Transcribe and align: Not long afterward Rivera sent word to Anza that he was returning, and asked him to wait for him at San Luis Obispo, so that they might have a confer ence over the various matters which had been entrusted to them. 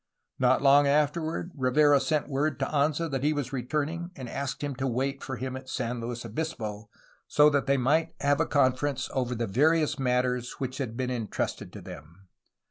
Not 0.39 0.63
long 0.63 0.87
afterward 0.87 1.51
Rivera 1.55 1.99
sent 1.99 2.27
word 2.27 2.57
to 2.57 2.65
Anza 2.65 3.07
that 3.11 3.23
he 3.23 3.33
was 3.33 3.53
returning, 3.53 4.09
and 4.15 4.27
asked 4.27 4.63
him 4.63 4.73
to 4.77 4.87
wait 4.87 5.21
for 5.23 5.35
him 5.35 5.55
at 5.55 5.69
San 5.69 6.01
Luis 6.01 6.25
Obispo, 6.25 6.89
so 7.27 7.51
that 7.51 7.67
they 7.67 7.77
might 7.77 8.15
have 8.19 8.41
a 8.41 8.47
confer 8.47 8.87
ence 8.87 9.11
over 9.13 9.35
the 9.35 9.45
various 9.45 9.99
matters 9.99 10.53
which 10.53 10.79
had 10.79 10.97
been 10.97 11.11
entrusted 11.11 11.71
to 11.73 11.81
them. 11.81 12.27